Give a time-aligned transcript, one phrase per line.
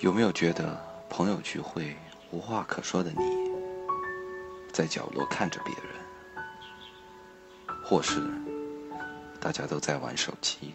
[0.00, 1.94] 有没有觉得朋友聚会
[2.30, 3.18] 无话可说的你，
[4.72, 5.92] 在角落看着别人，
[7.84, 8.18] 或是
[9.38, 10.72] 大家都在玩手机？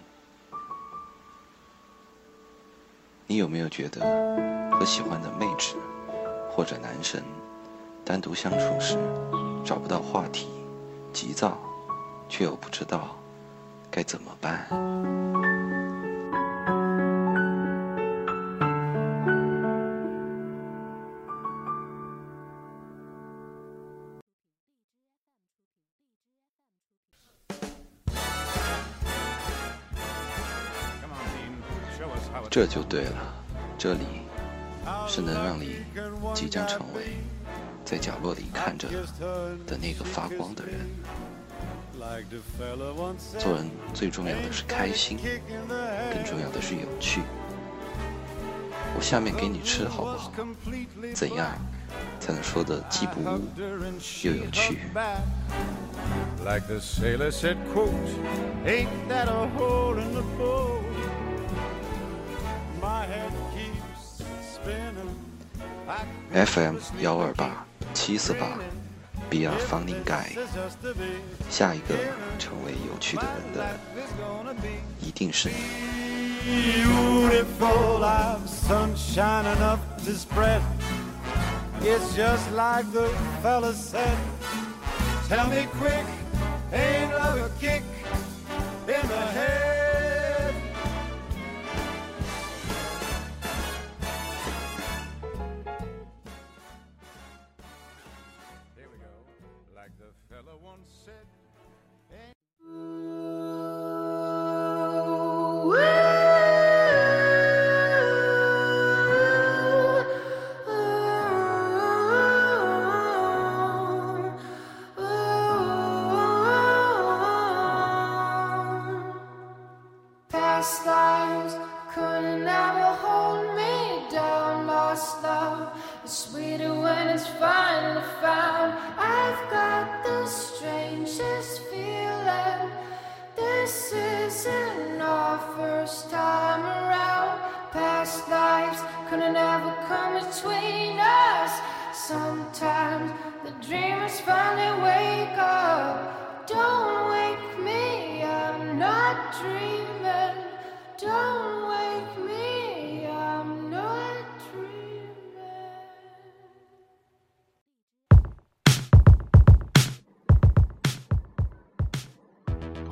[3.26, 4.02] 你有没有觉得
[4.74, 5.74] 和喜欢的妹纸
[6.52, 7.24] 或者男神
[8.06, 8.96] 单独相处时，
[9.66, 10.48] 找不到话题，
[11.12, 11.58] 急躁，
[12.30, 13.18] 却又不知道
[13.90, 14.68] 该怎么办？
[32.50, 33.34] 这就对了，
[33.78, 34.06] 这里
[35.08, 35.78] 是能让你
[36.34, 37.18] 即将成为
[37.84, 38.88] 在角落里看着
[39.68, 40.76] 的那个发光的人。
[43.40, 45.18] 做人最重要的是开心，
[46.14, 47.22] 更重要的是有趣。
[48.98, 50.32] 我下面给你吃好不好？
[51.14, 51.52] 怎样
[52.20, 53.42] 才能说的既不污
[54.24, 54.80] 又有趣
[66.34, 68.58] ？FM 幺二八七四八
[69.30, 70.38] ，Be a funny guy。
[71.50, 71.96] 下一个
[72.38, 73.66] 成为有趣的人的，
[75.02, 75.56] 一定是你。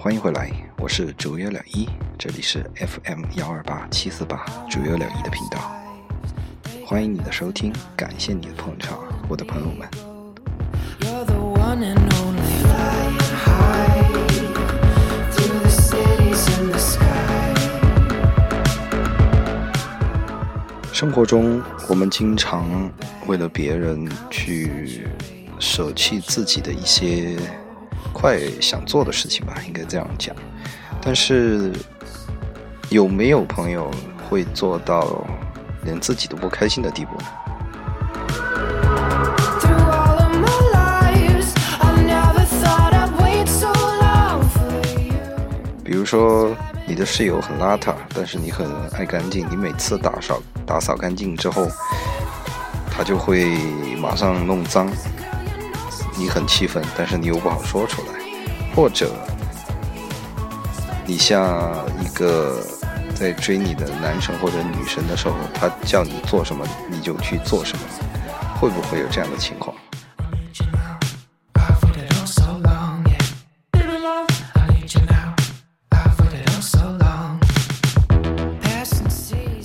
[0.00, 5.71] 欢迎回来， 我是主约了一，这里是 FM 幺二八七四八主约了一的频道。
[6.85, 9.87] 欢迎你的收听，感谢你的捧场，我的朋友们。
[20.91, 22.91] 生活中，我们经常
[23.27, 25.07] 为了别人去
[25.59, 27.37] 舍弃自己的一些。
[28.23, 30.33] 快想做的事情吧，应该这样讲。
[31.01, 31.73] 但是
[32.87, 33.91] 有没有朋友
[34.29, 35.25] 会做到
[35.83, 37.25] 连自己都不开心的地步呢？
[45.83, 46.55] 比如说，
[46.87, 49.45] 你的室友很邋遢，但是你很爱干净。
[49.51, 51.67] 你每次打扫打扫干净之后，
[52.89, 53.57] 他就会
[53.97, 54.89] 马上弄脏。
[56.17, 58.13] 你很气愤，但是你又不好说出来，
[58.75, 59.11] 或者
[61.05, 62.61] 你像一个
[63.13, 67.83] 在追你的男神或者女神的时候，他叫你做什么你就去做什么，
[68.59, 69.75] 会不会有这样的情况？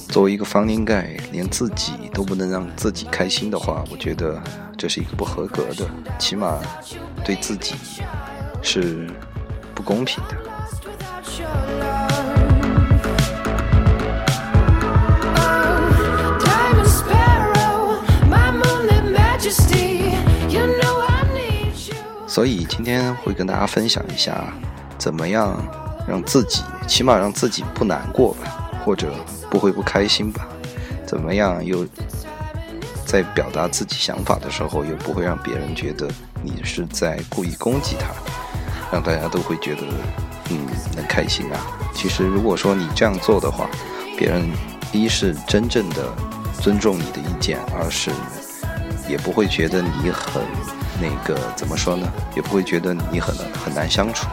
[0.08, 4.42] 作为一个方应盖，连自己都不能让自己开心的话，我觉得
[4.78, 5.90] 这是一个不合格的，
[6.20, 6.60] 起码
[7.24, 7.74] 对自己
[8.62, 9.08] 是
[9.74, 10.36] 不公平的。
[22.28, 24.44] 所以今天会跟大家分享一下，
[24.96, 25.60] 怎么样
[26.06, 28.70] 让自己，起码让自己不难过吧。
[28.84, 29.12] 或者
[29.50, 30.46] 不会不开心吧？
[31.04, 31.84] 怎么样又
[33.08, 36.06] 在表达自己想法的时候，又不会让别人觉得
[36.42, 38.10] 你是在故意攻击他，
[38.92, 39.80] 让大家都会觉得
[40.50, 41.58] 嗯能开心啊？
[41.94, 43.66] 其实如果说你这样做的话，
[44.18, 44.46] 别人
[44.92, 46.12] 一是真正的
[46.60, 46.78] 尊。
[46.78, 48.10] 重你的意见，二是
[49.08, 50.42] 也不会觉得你很
[51.00, 52.06] 那个怎么说呢？
[52.36, 54.26] 也不会觉得你很很难相处。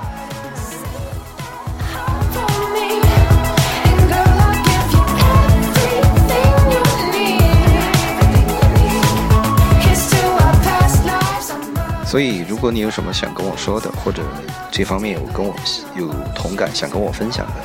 [12.15, 14.23] 所以，如果你有什么想跟我说的，或者
[14.71, 15.53] 这方面有跟我
[15.97, 17.55] 有同感想跟我分享的，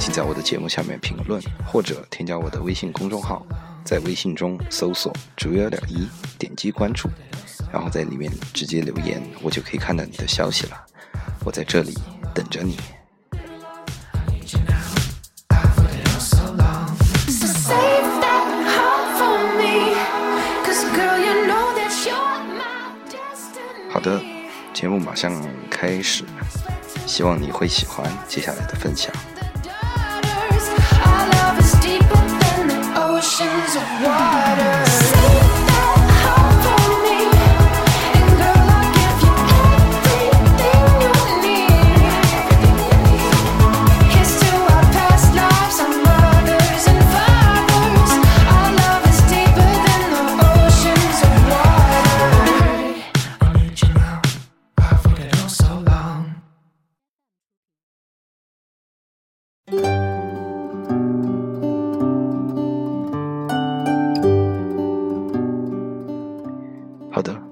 [0.00, 3.44] 请在我的节目下面评论，或者添加我的微信公众号，
[3.84, 6.08] 在微信中搜索“竹幺点一”，
[6.40, 7.10] 点击关注，
[7.70, 10.86] 然后在里面直接留言，我就可以看到你的消息了。
[11.44, 11.92] 我在这里
[12.32, 12.78] 等着你。
[24.80, 25.32] 节目马上
[25.68, 26.22] 开始，
[27.04, 29.12] 希望你会喜欢接下来的分享。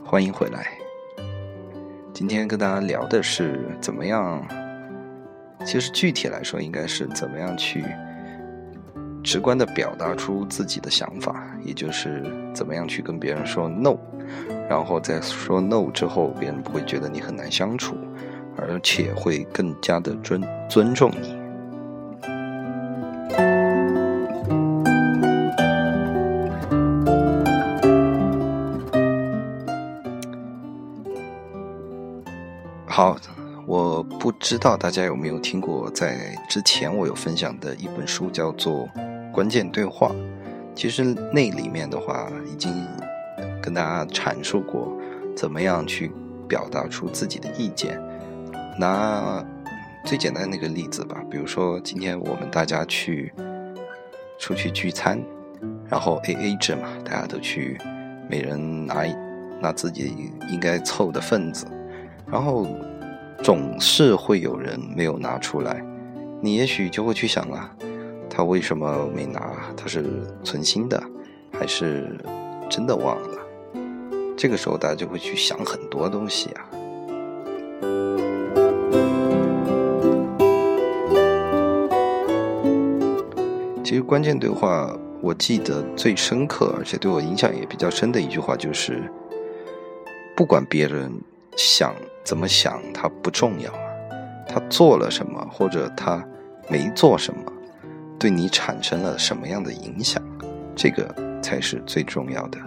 [0.05, 0.67] 欢迎回来。
[2.13, 4.47] 今天跟大家聊的是怎么样，
[5.65, 7.85] 其实具体来说，应该是怎么样去
[9.23, 12.23] 直观的表达出自己的想法，也就是
[12.55, 13.97] 怎么样去跟别人说 no，
[14.69, 17.97] 然后在说 no 之后，别人不会觉得你很难相处，
[18.57, 21.36] 而且会更加的尊尊重你。
[34.49, 38.89] 知道大家有没有听过，在之前我有分享的一本书叫做
[39.33, 40.09] 《关键对话》。
[40.73, 41.03] 其实
[41.33, 42.73] 那里面的话，已经
[43.61, 44.97] 跟大家阐述过
[45.35, 46.13] 怎么样去
[46.49, 48.01] 表达出自己的意见。
[48.79, 49.45] 拿
[50.05, 53.33] 最简单的那个例子吧，比如说今天我们大家去
[54.39, 55.21] 出去聚餐，
[55.89, 57.77] 然后 A A 制嘛，大家都去，
[58.31, 59.05] 每人拿
[59.61, 61.67] 拿自己应该凑的份子。
[62.29, 62.65] 然后
[63.43, 65.85] 总是会有人没有拿出来，
[66.41, 67.71] 你也许就会去想啊，
[68.29, 69.41] 他为什么没拿？
[69.77, 70.05] 他是
[70.43, 71.01] 存心的，
[71.53, 72.19] 还是
[72.69, 73.39] 真的忘了？
[74.37, 76.67] 这个时候大家就会去想很多东西啊。
[83.85, 89.03] 其实关键对话，我记得最深刻，而且对我影响也比较深的一句话就是：
[90.37, 91.13] 不管别人。
[91.59, 91.95] 想
[92.27, 93.79] 怎么想，他不重要啊。
[94.49, 96.27] 他做了什么，或者他
[96.69, 97.41] 没做什么，
[98.19, 100.21] 对你产生了什么样的影响，
[100.75, 102.59] 这个才是最重要的。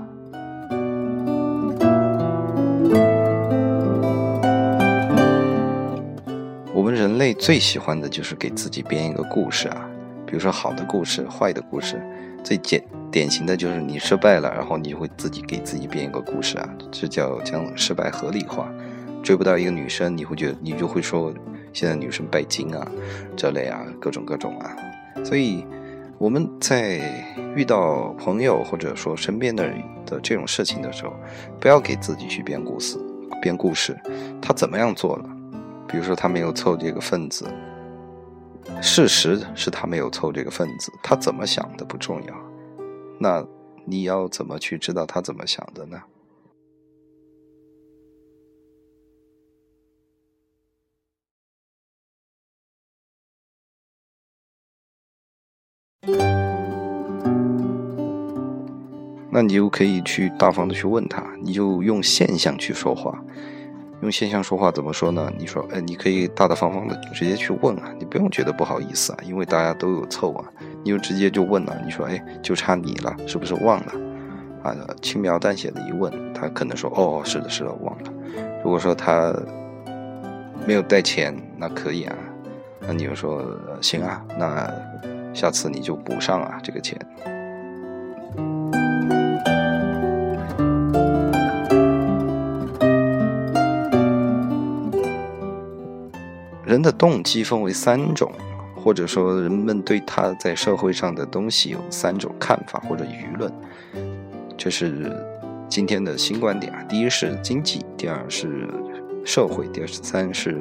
[6.74, 9.86] 我们人类最喜欢的就是给自己编一个故事啊，
[10.26, 12.02] 比如说好的故事、坏的故事，
[12.46, 18.72] 最简典型的就是你失败了，然后你就会自己给自己编一个故事啊，这叫将失败合理化。
[19.24, 21.34] 追不到一个女生，你会觉得你就会说
[21.74, 22.92] 现在女生拜金啊，
[23.36, 24.76] 这类啊，各种各种啊。
[25.24, 25.66] 所以
[26.18, 27.02] 我们在
[27.56, 31.14] 遇到朋友或者说身边的人的这种事情的时候，
[31.60, 32.98] 不要给自己去编故事，
[33.42, 33.98] 编故事。
[34.42, 35.30] 他怎么样做了？
[35.88, 37.46] 比如说他没有凑这个份子，
[38.82, 42.34] 事实是他没有凑这个份子，他怎么想的不重要。
[43.20, 43.46] 那
[43.86, 46.00] 你要怎么去知道他怎么想的呢？
[59.32, 63.18] 那你就可以去大方的去问他，你就用现象去说话，
[64.02, 65.32] 用现象说话怎么说呢？
[65.38, 70.44] 你说，哎，你可以大大方方的直接去问啊，你不用觉得不好意思啊，因为大家都有凑啊，
[70.84, 71.80] 你就直接就问了。
[71.86, 73.94] 你说，哎，就差你了，是不是忘了？
[74.64, 78.12] 啊，轻描淡写的一问，他可能说，哦，是的，是的，忘了。
[78.62, 79.34] 如果说他
[80.66, 82.16] 没有带钱，那可以啊，
[82.82, 83.46] 那你就说，
[83.80, 84.70] 行啊，那
[85.34, 86.98] 下次你就补上啊这个钱。
[96.66, 98.32] 人的动机分为三种，
[98.76, 103.52] 或者说人们对他在社会上的东西有三种看法或者舆论，
[104.56, 105.12] 这是
[105.68, 106.84] 今天的新观点啊。
[106.84, 108.70] 第一是经济，第二是
[109.26, 110.58] 社会，第二三是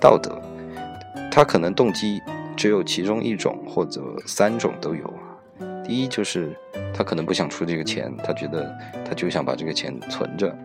[0.00, 0.40] 道德。
[1.30, 2.22] 他可能动机
[2.56, 5.36] 只有其中一种或者三种都有啊。
[5.84, 6.56] 第一就是
[6.94, 10.56] 他可能不想出这个钱，他觉得他就想把这个钱存着。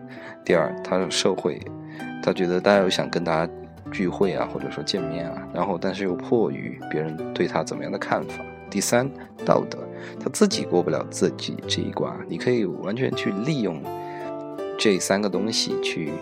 [0.44, 1.60] 第二，他社会，
[2.22, 3.52] 他觉得大家又想跟大家。
[3.92, 8.34] 聚会啊，或者说见面啊，然后但是又迫于别人对他怎么样的看法。
[8.70, 9.10] 第三，
[9.44, 9.78] 道德，
[10.20, 13.82] 他自己过不了自己这一关，你可以完全去利用
[14.78, 16.12] 这三个东西去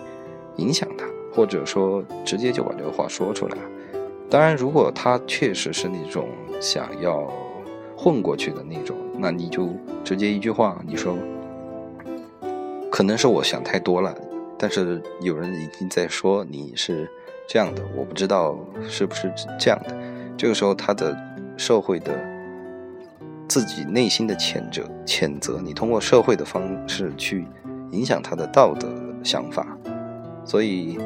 [0.55, 3.57] 影响他，或者说直接就把这个话说出来。
[4.29, 7.31] 当然，如果他确实是那种想要
[7.97, 9.69] 混过去的那种，那你就
[10.03, 11.17] 直接一句话，你说，
[12.91, 14.15] 可能是我想太多了，
[14.57, 17.09] 但是有人已经在说你是。
[17.51, 18.55] 这样的，我不知道
[18.87, 19.97] 是不是这样的。
[20.37, 21.17] 这个时候，他的
[21.57, 22.13] 社会的
[23.47, 27.47] 自己内心的谴责，谴责你通过社会的方式去
[27.89, 28.87] 影响他的道德
[29.23, 29.75] 想法，
[30.45, 30.99] 所以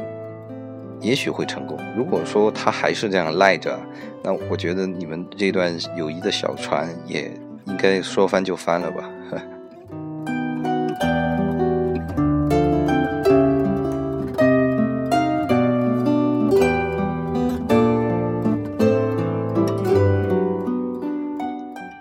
[1.03, 1.77] 也许会成功。
[1.97, 3.77] 如果说他还是这样赖着，
[4.23, 7.29] 那我觉得你们这段友谊的小船也
[7.65, 9.03] 应该说翻就翻了吧。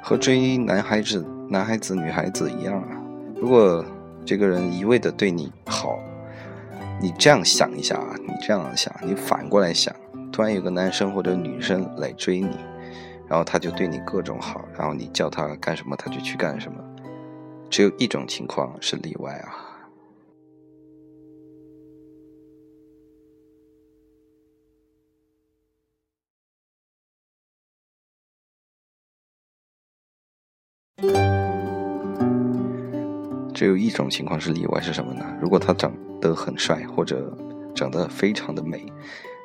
[0.01, 2.89] 和追男孩子、男孩子、女孩子一样啊！
[3.35, 3.85] 如果
[4.25, 5.99] 这个人一味的对你好，
[7.03, 9.93] 你这样想一下啊，你这样想，你反过来想，
[10.31, 12.57] 突然有个男生或者女生来追你，
[13.27, 16.79] 然后他就对你各种好，然后你叫他干什么他就去干什么，
[17.69, 19.69] 只有一种情况是例外啊。
[33.63, 35.25] 只有一种情况是例外，是什么呢？
[35.41, 37.33] 如果他长得很帅，或者
[37.77, 38.85] 长得非常的美，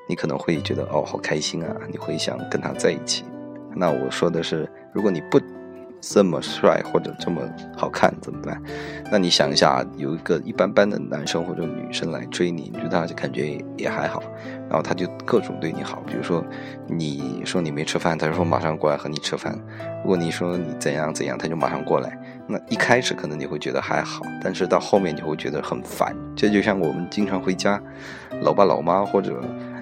[0.09, 3.23] 你可能会觉得哦，好开心啊，你会想跟他在一起。
[3.75, 5.39] 那我说的是，如果你不。
[5.99, 7.41] 这么帅或者这么
[7.75, 8.61] 好看怎么办？
[9.11, 14.21] 那你想一下，有一个一般般的男生或者女生来追你，你觉得他就感觉也还好，
[14.69, 16.45] 然后他就各种对你好，比如说
[16.85, 19.55] 你说你没吃饭，他就说马上过来和你吃饭；
[20.03, 22.15] 如果你说你怎样怎样，他就马上过来。
[22.47, 26.15] 那一开始可能你会觉得还好，但是到后面你会觉得很烦。
[26.35, 27.81] 这就像我们经常回家，
[28.41, 29.41] 老爸老妈或者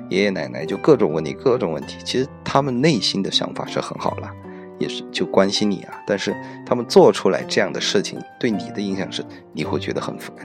[0.09, 4.31] 爷爷奶奶就各种问你各种问题，其实他们内心的想法是很好了。
[4.77, 10.35] 也是就关心你啊，但是他们做出来这样的事情，对你的影响是你会觉得很烦。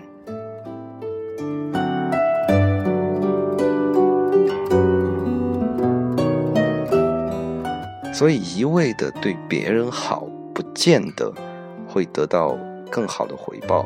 [8.13, 11.33] 所以一味的对别人好，不见得
[11.91, 12.57] 会得到
[12.91, 13.85] 更好的回报。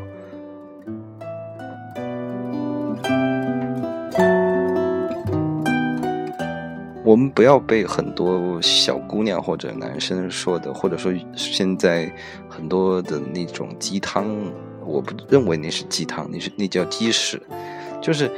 [7.07, 12.11] 我们不要被很多小姑娘或者男生说的，或者说现在
[12.49, 14.27] 很多的那种鸡汤，
[14.87, 17.41] 我不认为那是鸡汤，那是那叫鸡屎。
[18.01, 18.31] 就是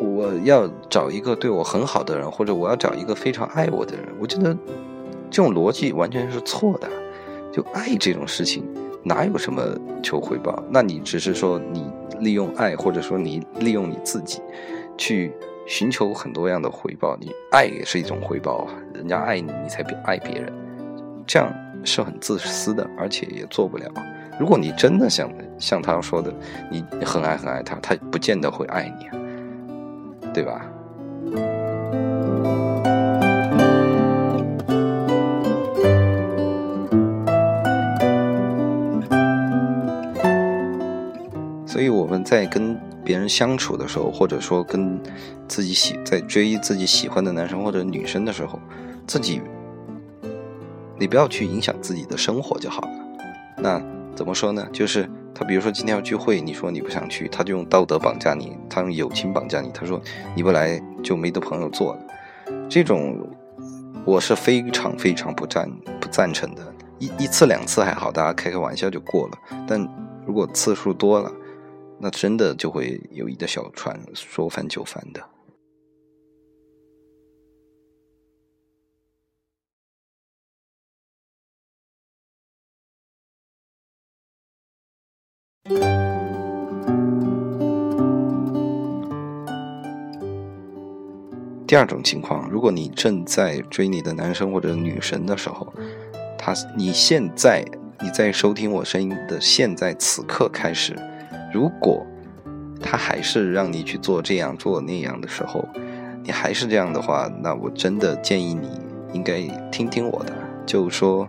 [0.00, 4.56] 我要找一个对我很好的人，或者我要找一个非常爱我的人，我觉得
[5.30, 6.88] 这种逻辑完全是错的。
[7.54, 8.64] 就爱这种事情，
[9.04, 9.62] 哪有什么
[10.02, 10.60] 求回报？
[10.68, 14.40] 那你只是说你利用爱，或者说你利用你自己
[14.98, 15.32] 去。
[15.66, 18.74] 寻求很多样的回报，你爱也是一种回报啊！
[18.92, 20.52] 人家爱你，你才爱别人，
[21.26, 21.50] 这样
[21.84, 23.90] 是很自私的，而且也做不了。
[24.38, 26.30] 如果你真的像像他说的，
[26.70, 29.06] 你很爱很爱他，他不见得会爱你，
[30.34, 30.70] 对吧？
[41.74, 42.78] 所以我们在跟。
[43.04, 44.98] 别人相处的时候，或者说跟
[45.46, 48.58] 自己喜在追自己喜欢的男生或者女生的时候，
[49.06, 49.42] 自己
[50.98, 52.90] 你不要去影响自己的生活就好了。
[53.58, 53.78] 那
[54.16, 54.66] 怎么说呢？
[54.72, 59.68] 就是他比如说今天要聚会，你说你不想去，他就用道德绑架你，他用友情绑架你。
[59.74, 60.00] 他说
[60.34, 62.00] 你不来就没得朋友做了。
[62.70, 63.18] 这种
[64.06, 66.62] 我是非常非常不赞不赞成的。
[66.98, 69.38] 一一次两次还好，大家开开玩笑就过了。
[69.68, 69.86] 但
[70.24, 71.30] 如果次数多了，
[72.04, 75.26] 那真的就会有一个小船说翻就翻的。
[91.66, 95.72] 第二种情况，如果你正在追你的男生或者女神的时候，
[96.38, 97.64] 他你现在
[98.02, 100.94] 你在收听我声音的现在此刻开始，
[101.54, 102.04] 如果
[102.80, 105.64] 他还是让你去做这样做那样的时候，
[106.24, 108.68] 你还是这样的话，那我真的建议你
[109.12, 110.32] 应该听听我的，
[110.66, 111.28] 就说，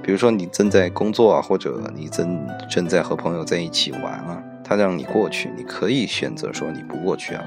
[0.00, 7.42] 比如说你正在工作啊，或者你正正在和朋友在一起玩啊，他让你过去，你可以选择说你不过去啊，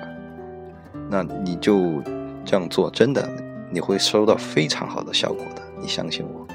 [1.10, 2.04] 那你就。
[2.50, 3.30] 这样做真的，
[3.70, 6.48] 你会收到非常好的效果的，你相信我。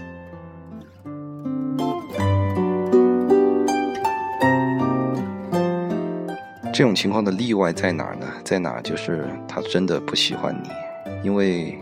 [6.72, 8.26] 这种情况的例外在哪儿呢？
[8.44, 10.70] 在哪儿就是他真的不喜欢你，
[11.22, 11.78] 因为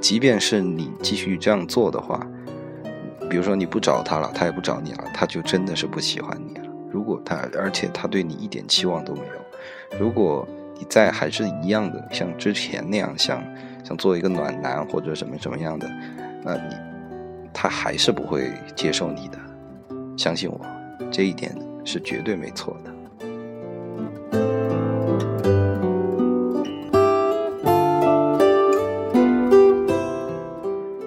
[0.00, 2.20] 即便是你继续这样做的话，
[3.30, 6.66] 比如说你不找他了，他也不找你了，他就真的是不喜欢你了。
[6.90, 10.46] 如果他，而且他对你一点期望都没有，如果。
[10.76, 13.40] 你在还是一样的，像之前那样，想
[13.84, 15.88] 想做一个暖男或者什么什么样的，
[16.42, 16.74] 那你
[17.52, 19.38] 他还是不会接受你的，
[20.18, 20.60] 相信我，
[21.12, 22.90] 这一点是绝对没错的。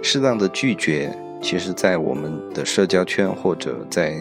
[0.07, 4.15] 适当的拒绝，其实，在我们的社交圈或者在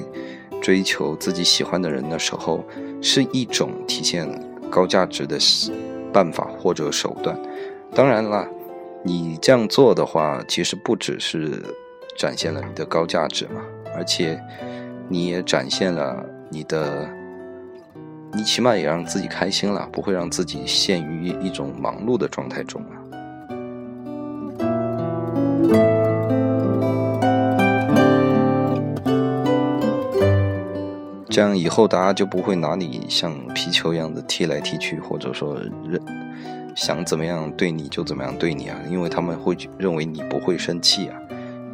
[0.61, 2.65] 追求自己喜欢的人的时候，
[3.01, 4.29] 是一种体现。
[4.69, 5.39] 高价值的
[6.13, 7.39] 办法或者手段，
[7.95, 8.45] 当然了，
[9.05, 11.63] 你这样做的话，其实不只是
[12.19, 13.63] 展现了你的高价值嘛，
[13.95, 14.39] 而且
[15.09, 17.09] 你也展现了你的，
[18.33, 22.83] 你起码也让自己开心了，不会让自己陷于一种忙碌的状态中
[31.37, 35.55] 这样以后大家就不会拿你像皮球一样的踢来踢去，或者说
[35.87, 36.01] 认
[36.75, 41.21] 想怎么样对你就怎么样对你啊，因为他们会认为你不会生气啊，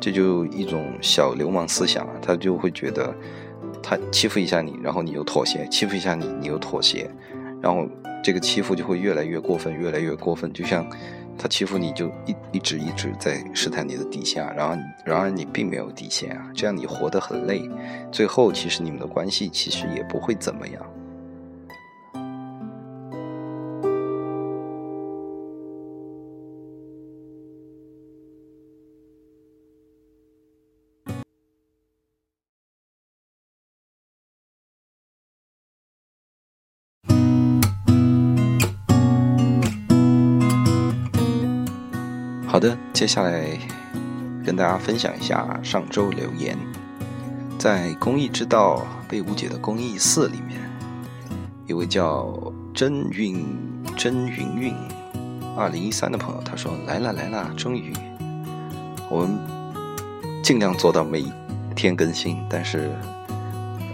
[0.01, 3.15] 这就一种小流氓思想啊，他就会觉得
[3.81, 7.09] 他欺负一下你，然后你又妥协，欺负一下你，你又妥协，
[7.61, 7.87] 然后
[8.21, 10.85] 这个欺负就会越来越过分，越来越过分，就像。
[11.39, 17.69] 他欺负你就一一直一直在试探你的底线啊，然而然而你并没有底线啊，这样你活得很累，
[18.11, 20.83] 最后其实你们的关系其实也不会怎么样。
[42.53, 43.59] 好的，接下来
[44.45, 46.55] 跟大家分享一下上周留言，
[47.59, 50.61] 在《公益之道被误解的公益四》里面，
[51.67, 53.43] 一位叫真韵
[53.97, 54.75] 真云云
[55.57, 57.91] 二零一三的朋友，他说：“来了来了，终于，
[59.09, 59.39] 我们
[60.43, 61.25] 尽量做到每
[61.75, 62.95] 天更新，但是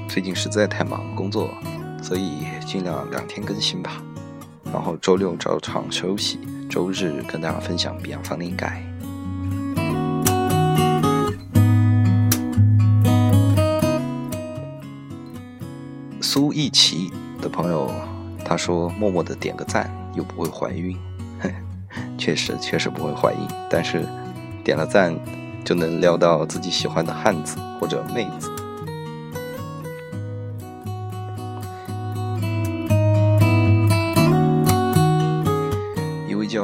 [0.08, 1.48] 最近实在太忙工作，
[2.02, 4.02] 所以尽量两天更新吧，
[4.72, 6.40] 然后周六照常休息。”
[6.78, 8.80] 周日跟大家分享《比亚方灵盖》。
[16.22, 17.10] 苏一奇
[17.42, 17.90] 的朋友
[18.44, 20.96] 他说：“默默的点个赞，又不会怀孕。”
[22.16, 24.06] 确实，确实不会怀孕，但是
[24.62, 25.12] 点了赞
[25.64, 28.48] 就能撩到自己喜欢的汉子或者妹子。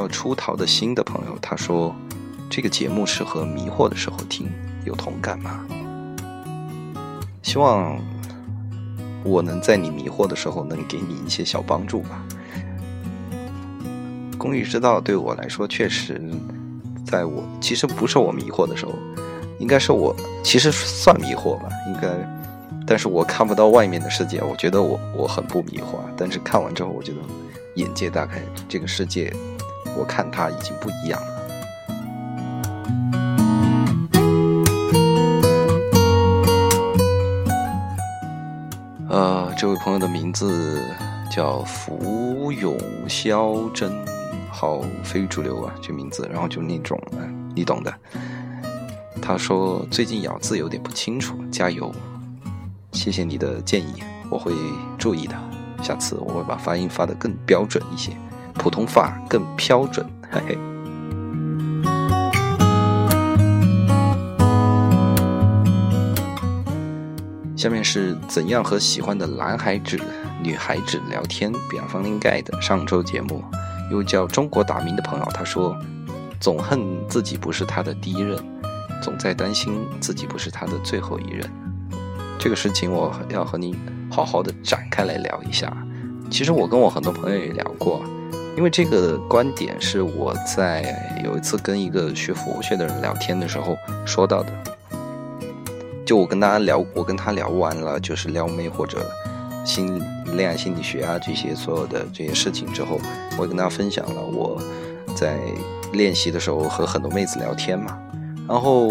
[0.07, 1.95] 出逃的心的朋友，他说
[2.49, 4.49] ：“这个节目适合迷惑的时候听，
[4.85, 5.65] 有同感吗？”
[7.43, 7.97] 希望
[9.23, 12.23] 我能在你迷惑的时候能给你一些小帮助吧。
[14.37, 16.21] 公益之道对我来说，确实
[17.05, 18.93] 在我其实不是我迷惑的时候，
[19.59, 22.09] 应该是我其实算迷惑吧，应该，
[22.85, 27.17] 但是我看不到外面的世界，我觉得我我很不迷惑，但是看完之后，我觉得
[27.75, 29.33] 眼界大开，这个世界。
[29.95, 31.27] 我看他已经不一样了。
[39.09, 40.81] 呃，这位朋友的名字
[41.31, 42.77] 叫福永
[43.07, 43.89] 肖真，
[44.51, 46.99] 好非主流啊，这名字，然后就那种，
[47.55, 47.93] 你懂的。
[49.21, 51.93] 他说最近咬字有点不清楚，加油！
[52.91, 54.53] 谢谢你的建议，我会
[54.97, 55.35] 注意的，
[55.81, 58.11] 下次我会把发音发的更标准一些。
[58.55, 60.57] 普通话更标准，嘿嘿。
[67.55, 69.99] 下面是怎样和喜欢的男孩子、
[70.43, 71.51] 女孩子聊天？
[71.69, 73.43] 比方林盖的上周节目，
[73.89, 75.75] 一位叫中国大明的朋友，他说
[76.39, 78.37] ：“总恨自己不是他的第一任，
[79.01, 81.49] 总在担心自己不是他的最后一任。”
[82.37, 83.75] 这个事情我要和你
[84.11, 85.75] 好好的展开来聊一下。
[86.29, 88.03] 其实我跟我很多朋友也聊过，
[88.57, 94.51] 因为这个观点是我在有一次跟一个学佛学的人聊天的时候说到的。
[96.05, 99.05] 就我跟大家聊，我跟他聊完了，就是撩妹或者
[99.65, 99.99] 心
[100.37, 102.99] 恋爱心理学啊这些所有的这些事情之后，
[103.37, 104.61] 我也跟大家分享了我
[105.15, 105.37] 在
[105.93, 107.99] 练习的时候和很多妹子聊天嘛。
[108.47, 108.87] 然后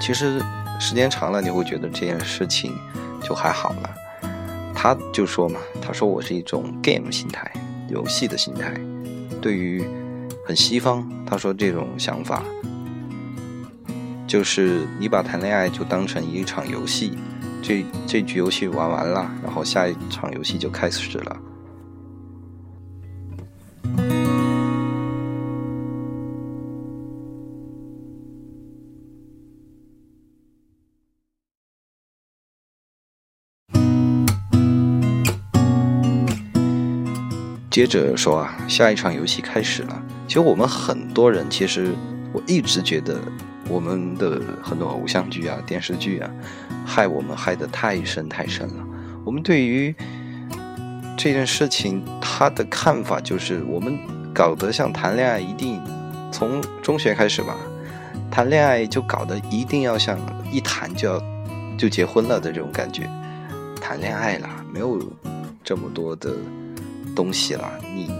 [0.00, 0.40] 其实
[0.78, 2.72] 时间长了，你会觉得这件事情
[3.22, 3.90] 就还好了。
[4.72, 7.50] 他就说嘛，他说我是一种 game 心态，
[7.90, 8.72] 游戏的心态。
[9.42, 9.84] 对于
[10.46, 12.42] 很西方，他说这种想法。
[14.26, 17.18] 就是你把谈恋爱就当成一场游戏，
[17.60, 21.36] 这这局游戏玩完了，然后下一场游戏就开始了。
[37.70, 40.02] 接着说啊，下一场游戏开始了。
[40.26, 41.94] 其实我们很多人，其实
[42.32, 43.20] 我一直觉得。
[43.68, 46.28] 我们的很多偶像剧啊、电视剧啊，
[46.84, 48.84] 害我们害得太深太深了。
[49.24, 49.94] 我们对于
[51.16, 53.96] 这件事情，他的看法就是，我们
[54.34, 55.80] 搞得像谈恋爱，一定
[56.32, 57.56] 从中学开始吧，
[58.28, 60.18] 谈恋爱就搞得一定要像
[60.50, 61.22] 一谈就要
[61.78, 63.08] 就结婚了的这种感觉。
[63.80, 65.00] 谈恋爱啦，没有
[65.62, 66.34] 这么多的
[67.14, 67.70] 东西了。
[67.94, 68.10] 你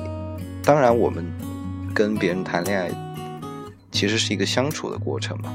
[0.62, 1.24] 当然，我们
[1.94, 2.90] 跟别人谈恋爱。
[3.92, 5.53] 其实是一个相处的过程嘛，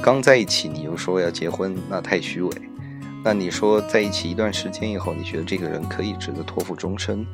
[0.00, 2.50] 刚在一起你又说要结婚，那太虚伪。
[3.24, 7.26] 那你说在一起一段时间以后，你觉得这个人可以值得托付终身，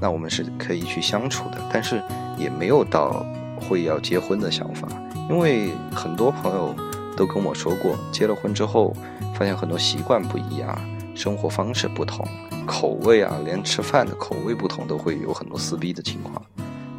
[0.00, 2.02] 那我们是可以去相处的，但是
[2.36, 3.24] 也没有到
[3.60, 4.88] 会要结婚的想法。
[5.30, 6.74] 因为很多朋友
[7.16, 8.92] 都跟我说过，结了婚之后
[9.36, 10.76] 发现很多习惯不一样，
[11.16, 12.24] 生活方式不同，
[12.64, 16.40] 口味啊，连吃饭的口味不同都会有很多撕逼的情况，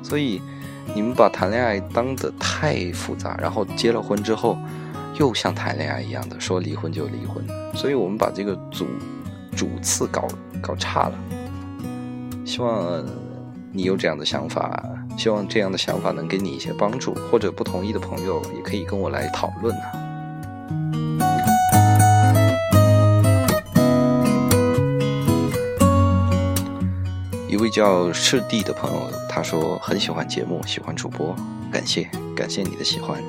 [0.04, 0.42] 所以。
[0.96, 4.58] 你们把谈恋爱当得太复杂，然后结了婚之后，
[5.20, 8.88] 又像谈恋爱一样的说离婚就离婚，所以我们把这个主
[9.54, 10.26] 主次搞
[10.62, 11.20] 搞差了。
[12.46, 13.06] 希望
[13.74, 14.82] 你有这样的想法，
[15.18, 20.07] 希望这样的想法能给你一些帮助，或者不同意的朋友也可以跟我来讨论啊。
[27.68, 31.36] 位叫赤地的朋友，他说很喜欢节目，喜欢主播，
[31.70, 33.22] 感谢感谢你的喜欢。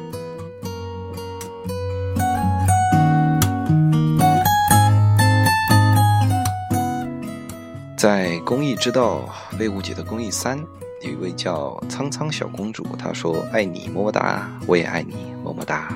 [7.97, 10.57] 在公益之道被误解的公益三，
[11.03, 15.89] 有一位叫苍苍小公主，她说爱你么么哒，我也爱你么么哒。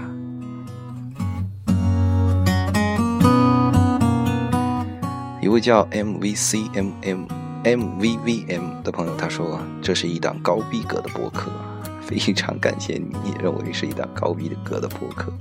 [5.40, 7.41] 一位叫 MVCMM。
[7.64, 11.48] M V V M 的朋友他说：“这是一档高逼格的播客，
[12.02, 15.32] 非常感谢你认为是一档高逼格的播客。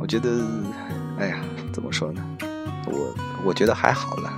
[0.00, 0.28] 我觉得，
[1.18, 1.40] 哎呀，
[1.72, 2.20] 怎么说呢？
[2.86, 3.14] 我
[3.46, 4.32] 我觉得还好了。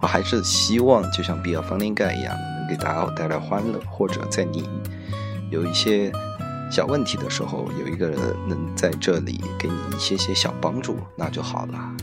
[0.00, 4.68] 我还是希望就像比尔方林盖一样，能给大家带来欢乐，或者在你
[5.50, 6.12] 有一些
[6.70, 11.96] 小问题的时候，有一个人能在这里给你一些些小帮助，那就好了。”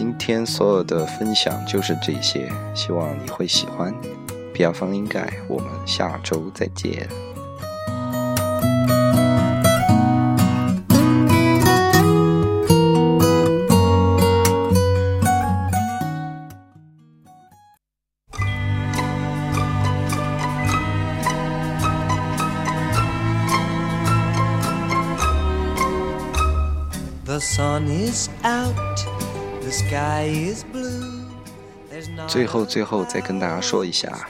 [0.00, 3.94] 今天所有的分享就是这些，希望你会喜欢。
[4.50, 7.06] 比亚方应该，我们下周再见。
[27.26, 29.09] The sun is out.
[32.28, 34.28] 最后，最后再跟大家说一下，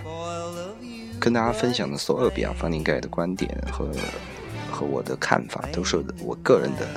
[1.18, 3.90] 跟大家分享的所有比亚方宁盖的观点和
[4.70, 6.88] 和我的看法，都是我个人的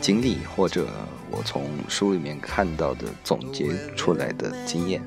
[0.00, 0.88] 经历或者
[1.30, 5.00] 我从书里面看到的总结出来的经验，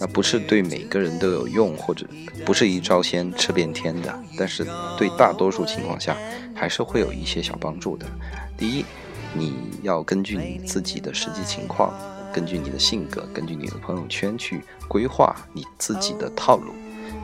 [0.00, 2.04] 那不是对每个人都有用，或者
[2.44, 4.66] 不是一招鲜吃遍天的，但是
[4.98, 6.16] 对大多数情况下
[6.56, 8.04] 还是会有一些小帮助的。
[8.58, 8.84] 第一。
[9.32, 11.94] 你要根据你自己的实际情况，
[12.32, 16.72] 根据你的性格，根据你的朋友圈去规划你自己的套路。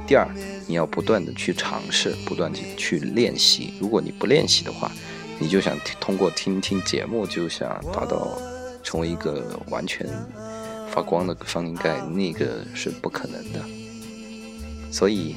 [0.07, 0.29] 第二，
[0.69, 3.75] 你要不断的去尝试，不断的去练习。
[3.81, 4.91] 如果你不练习的话，
[5.39, 8.39] 你就想通过听听节目就想达到
[8.85, 10.07] 成为一个完全
[10.89, 13.61] 发光的方形盖，那个是不可能的。
[14.93, 15.35] 所以，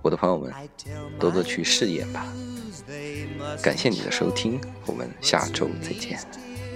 [0.00, 0.52] 我的朋友们，
[1.18, 2.24] 多多去试验吧。
[3.62, 6.18] 感谢你的收听，我们下周再见。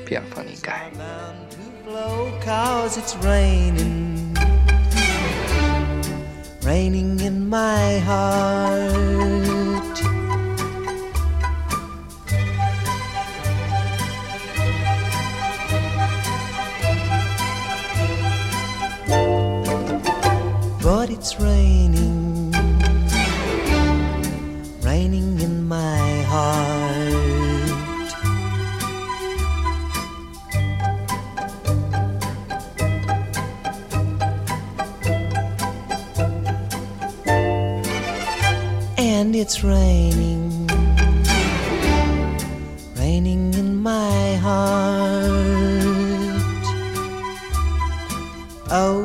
[0.04, 0.90] 别方形盖。
[6.64, 8.92] raining in my heart.
[20.80, 22.11] But it's raining
[39.42, 40.68] it's raining,
[42.96, 45.32] raining in my heart.
[48.70, 49.01] Oh,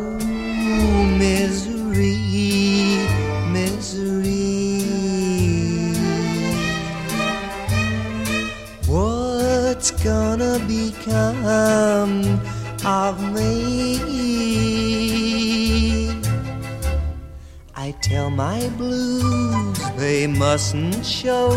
[20.57, 21.51] mustn't show,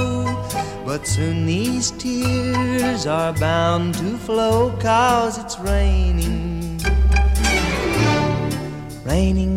[0.84, 6.78] but soon these tears are bound to flow, cause it's raining,
[9.06, 9.49] raining